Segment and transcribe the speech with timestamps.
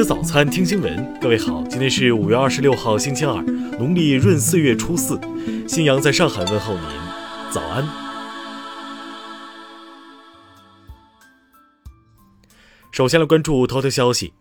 [0.00, 1.20] 吃早餐，听新闻。
[1.20, 3.34] 各位好，今天是五月二十六号，星期二，
[3.78, 5.20] 农历闰四月初四。
[5.68, 6.82] 新阳在上海问候您，
[7.52, 7.86] 早安。
[12.90, 14.32] 首先来关注头条消息，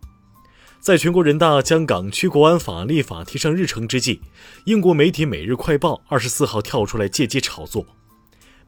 [0.79, 4.21] 在全国人大将港区国安法立法提上日程之际，
[4.63, 7.83] 英国媒体《每日快报》二十四号跳出来借机炒作。《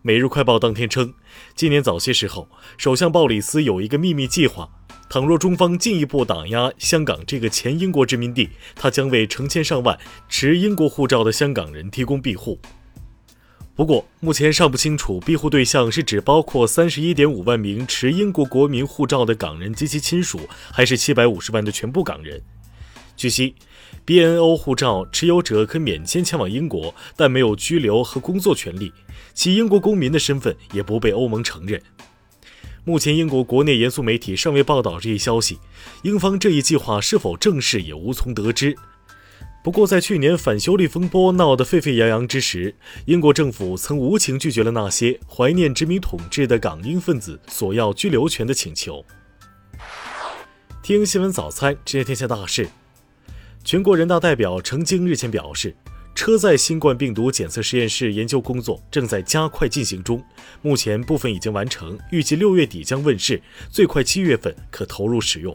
[0.01, 1.13] 每日快报》当天称，
[1.55, 4.67] 今年早些时候，首相鲍里斯有一个秘密计划。
[5.11, 12.57] 倘若中方进一步打压香港这个前英国殖民地，他将为成千上万持英国护照的香港人提供庇护。
[13.75, 22.41] 不过，目前尚不清楚庇护对象是指包括三十一点五万名持英国国民护照的港人及其亲属，还是七百五十万的全部港人。
[23.17, 23.55] 据悉
[24.05, 28.93] ，BNO 护照持有者可免签前往英国，但没有居留和工作权利，
[29.33, 31.81] 其英国公民的身份也不被欧盟承认。
[32.83, 35.59] 目前，英国国内严肃媒体尚未报道这一消息，
[36.01, 38.75] 英方这一计划是否正式也无从得知。
[39.63, 42.73] 不过，在去年反修例风波闹得沸沸扬扬之时，
[43.05, 49.05] 英国政府曾无情拒绝了那些怀念殖民统治的港英分子索要居留权的请求。
[50.81, 52.67] 听新闻早餐，知天下大事。
[53.63, 55.75] 全国人大代表程京日前表示。
[56.21, 60.23] 车载新冠病毒检测实验室研究工作正在加快进行中，
[60.61, 63.41] 目前部分已经完成，预计六月底将问世，
[63.71, 65.51] 最快七月份可投入使用。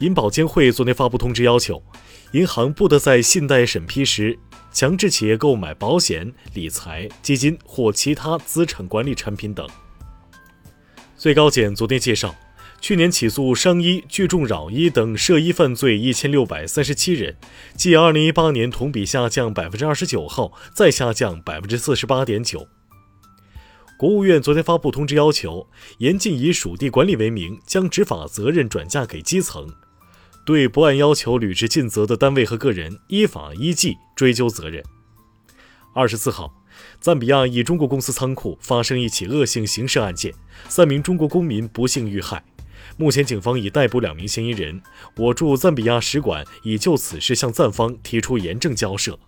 [0.00, 1.80] 银保监会昨天发布通知，要求
[2.32, 4.36] 银行不得在信贷审批时
[4.72, 9.64] 强制企业购买保险、理财、基金或其他资产管理产品等。
[11.16, 12.34] 最高检昨天介绍。
[12.84, 17.34] 去年起诉伤医、聚众扰医等涉医犯罪一千六百三十七人，
[17.74, 22.68] 继二零一八年同比下降百分之二十九后，再下降百分之四十八点九。
[23.96, 29.66] 国务院昨天发布通知，要求严禁以属地管理为名将执法责任转嫁给基层，
[30.44, 34.84] 对不按要求履职尽责的单位和个人，依法依纪追究责任。
[35.94, 36.52] 二十四号，
[37.00, 40.34] 赞比亚一中国公司仓库发生一起恶性刑事案件，
[40.68, 42.44] 三名中国公民不幸遇害。
[42.96, 44.80] 目前，警方已逮捕两名嫌疑人。
[45.16, 49.18] 我驻赞比亚使馆已就此事向赞方提出严正交涉。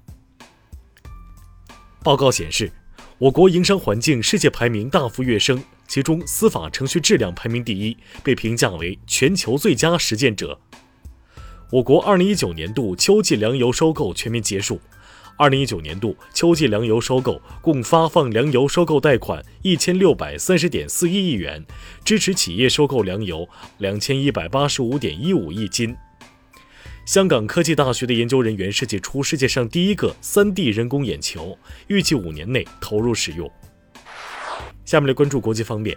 [2.05, 2.71] 报告显示，
[3.19, 10.61] 我国营商环境世界排名大幅跃升，其中司法程序质量排名第一，被评价为全球最佳实践者。
[11.73, 14.81] 我国2019年度秋季粮油收购全面结束。
[15.39, 21.65] 二零一九年度秋季粮油收购共发放粮油收购贷款一千六百三十点四一亿元，
[22.05, 23.47] 支持企业收购粮油
[23.79, 25.95] 两千一百八十五点一五亿斤。
[27.05, 31.59] 香港科技大学的研究人员设计出世界上第一个三 D 人工眼球，
[31.89, 33.51] 预计五年内投入使用。
[34.85, 35.97] 下面来关注国际方面。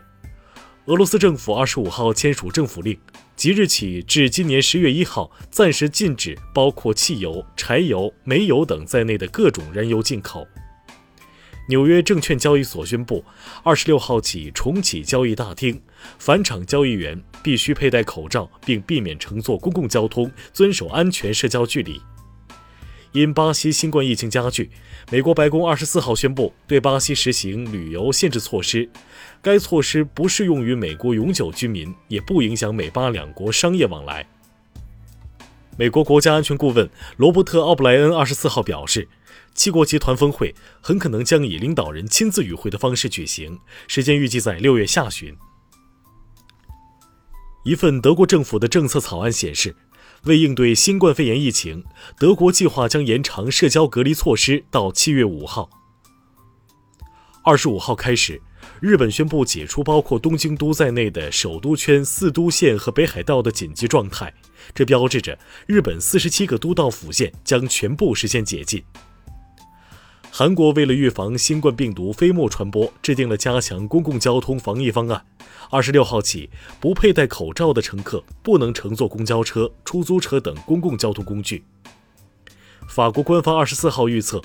[0.90, 2.98] 俄罗斯政府二十五号签署政府令，
[3.36, 10.48] 即日起至今年十月一号，暂时禁止包括汽油、柴油、煤油等在内的各种燃油进口。
[11.68, 13.24] 纽约证券交易所宣布，
[13.62, 15.80] 二十六号起重启交易大厅，
[16.18, 22.02] 返场交易员必须佩戴口罩，并避免乘坐公共交通，遵守安全社交距离。
[23.12, 24.70] 因巴西新冠疫情加剧，
[25.12, 28.88] 美国白宫二十四号宣布对巴西实行旅游限制措施。
[29.42, 34.28] 该措施不适用于美国永久居民，也不影响美巴两国商业往来。
[35.76, 36.88] 美国国家安全顾问
[37.18, 39.08] 罗伯特·奥布莱恩二十四号表示，
[39.56, 45.36] 七国集团峰会很可能将以领导人亲自与会的方式举行，时间预计在六月下旬。
[47.66, 49.76] 一份德国政府的政策草案显示。
[50.26, 51.84] 为应对新冠肺炎疫情，
[52.18, 55.70] 德国计划将延长社交隔离措施到七月五号。
[57.44, 58.42] 二十五号开始，
[58.82, 64.32] 日本宣布解除包括东京都在内的首都圈四都县和北海道的紧急状态，
[64.76, 68.84] 这标志着日本四十七个都道府县将全部实现解禁。
[70.40, 75.26] 韩国为了预防新冠病毒飞沫传播，制定了加强公共交通防疫方案。
[75.70, 76.50] 二十六号起，
[76.80, 81.66] 不佩戴口罩的乘客不能乘坐公交车、出租车等公共交通工具。
[82.88, 84.42] 法国官方二十四号预测，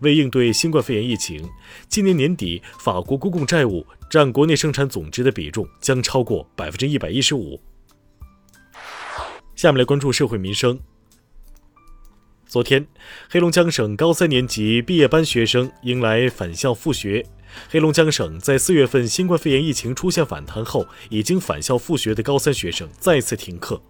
[0.00, 1.48] 为应对新冠肺炎疫情，
[1.88, 7.60] 今年年底法国公共债务占国内生产总值的比重将超过百分之一百一十五。
[9.54, 10.80] 下面来关注社会民生。
[12.48, 12.86] 昨天，
[13.28, 17.26] 黑龙江省高三年级毕业班学生迎来返校复学。
[17.68, 23.82] 黑龙江省在四月份新冠肺炎疫情出现反弹后，已经返校复学的高三学生再次停课。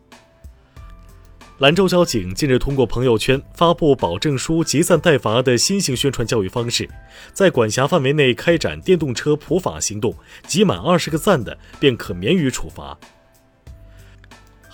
[1.59, 6.89] 兰州交警近日通过朋友圈发布保证书集散代罚的新型宣传教育方式，
[7.35, 10.15] 在管辖范围内开展电动车普法行动，
[10.47, 12.99] 集满二十个赞的便可免予处罚。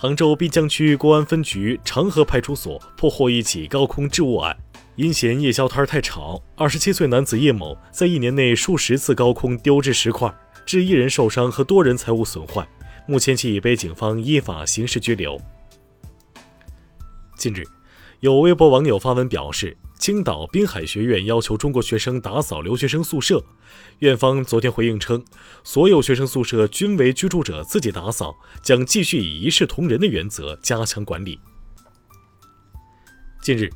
[0.03, 4.53] 杭州滨江区公安分局长河派出所破获一起高空置物案，
[4.97, 10.29] 因嫌夜宵摊太吵，二十七岁男子叶某在一年内数十次高空丢掷石块，
[10.65, 12.67] 致一人受伤和多人财物损坏。
[13.07, 15.39] 目前其已被警方依法刑事拘留。
[17.37, 17.63] 近日，
[18.19, 23.41] 有微博网友发文表示，青岛滨海学院要求中国学生打扫留学生宿舍，
[23.99, 25.23] 院方昨天回应称，
[25.63, 31.39] 所有学生宿舍均为居住者自己打扫，将继续以一视同仁的原则加强管理。
[33.41, 33.69] 近日，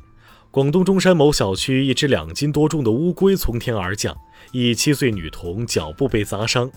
[0.50, 4.14] 广东中山某小区一只两斤多重的乌龟从天而降，
[4.52, 6.70] 一七岁女童脚部被砸伤。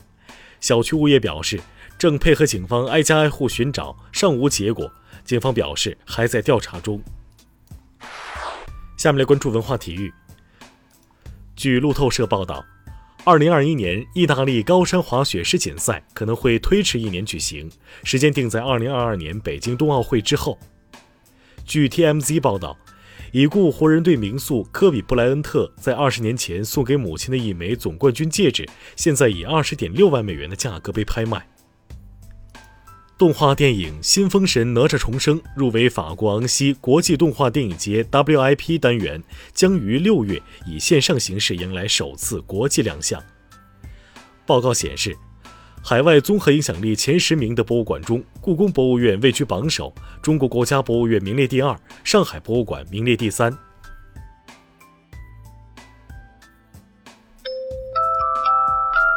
[0.62, 1.60] 小区物业表示，
[2.00, 4.90] 正配合警方挨家挨户寻找，尚无结果。
[5.26, 7.04] 警方表示还在调查中。
[9.02, 10.14] 下面来关注文化体育。
[11.56, 12.64] 据路透社报道，
[13.24, 17.68] 二零二一年意大利高山滑雪世锦赛可能会推迟一年举行，
[18.04, 20.60] 时间定在二零二二年北京冬奥会之后。
[21.66, 22.78] 据 TMZ 报道。
[23.34, 28.68] 已故湖人队名宿科比·布莱恩特在二十年前送给母亲的一枚总冠军戒指，
[28.98, 31.48] 现在以二十点六万美元的价格被拍卖。
[33.22, 39.22] 动画电影《新封神哪吒重生》入围法国昂西国际动画电影节 WIP 单元，
[39.54, 43.24] 将于六月以线上形式迎来首次国际亮相。
[44.44, 45.16] 报告显示。
[45.84, 53.56] 海外综合影响力前十名的博物馆中，故宫博物院位居榜首，中国国家博物院名列第二，上海博物馆名列第三。